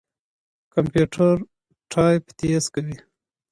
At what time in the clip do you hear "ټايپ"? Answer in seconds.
1.91-2.23